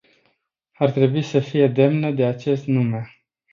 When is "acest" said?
2.25-2.65